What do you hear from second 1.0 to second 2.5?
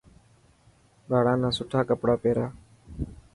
ٻاڙان نا سٺا ڪپڙا پيرا.